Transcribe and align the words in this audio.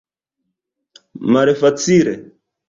malfacile 1.33 2.13